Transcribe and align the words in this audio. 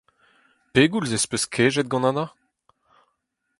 Pegoulz 0.73 1.11
ez 1.17 1.25
peus 1.29 1.45
kejet 1.53 1.89
gant 1.91 2.07
Anna? 2.09 2.25